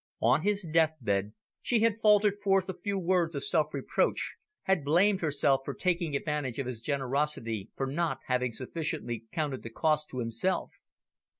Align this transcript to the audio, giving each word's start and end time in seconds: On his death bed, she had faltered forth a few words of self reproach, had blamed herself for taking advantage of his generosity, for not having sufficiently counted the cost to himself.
On 0.23 0.41
his 0.41 0.63
death 0.63 0.95
bed, 0.99 1.33
she 1.61 1.81
had 1.81 2.01
faltered 2.01 2.35
forth 2.41 2.67
a 2.67 2.73
few 2.73 2.97
words 2.97 3.35
of 3.35 3.43
self 3.43 3.71
reproach, 3.71 4.35
had 4.63 4.83
blamed 4.83 5.21
herself 5.21 5.61
for 5.63 5.75
taking 5.75 6.15
advantage 6.15 6.57
of 6.57 6.65
his 6.65 6.81
generosity, 6.81 7.69
for 7.75 7.85
not 7.85 8.17
having 8.25 8.51
sufficiently 8.51 9.25
counted 9.31 9.61
the 9.61 9.69
cost 9.69 10.09
to 10.09 10.17
himself. 10.17 10.71